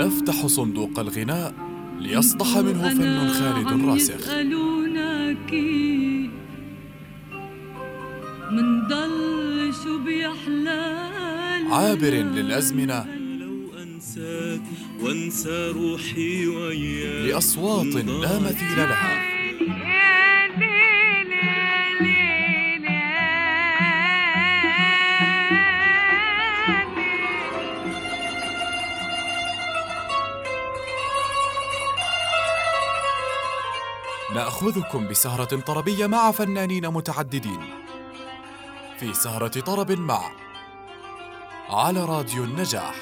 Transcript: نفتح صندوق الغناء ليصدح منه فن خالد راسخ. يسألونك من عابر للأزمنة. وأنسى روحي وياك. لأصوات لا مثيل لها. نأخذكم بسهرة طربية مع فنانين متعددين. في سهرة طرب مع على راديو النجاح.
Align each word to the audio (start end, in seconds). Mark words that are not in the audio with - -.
نفتح 0.00 0.46
صندوق 0.46 0.98
الغناء 0.98 1.54
ليصدح 1.98 2.56
منه 2.56 2.88
فن 2.88 3.28
خالد 3.28 3.84
راسخ. 3.84 4.14
يسألونك 4.14 5.52
من 8.52 8.80
عابر 11.72 12.10
للأزمنة. 12.10 13.04
وأنسى 15.02 15.72
روحي 15.76 16.46
وياك. 16.46 17.30
لأصوات 17.30 17.94
لا 17.94 18.38
مثيل 18.38 18.78
لها. 18.78 19.19
نأخذكم 34.34 35.08
بسهرة 35.08 35.60
طربية 35.60 36.06
مع 36.06 36.30
فنانين 36.30 36.88
متعددين. 36.88 37.60
في 38.98 39.14
سهرة 39.14 39.60
طرب 39.60 39.92
مع 39.92 40.20
على 41.70 42.04
راديو 42.04 42.44
النجاح. 42.44 42.94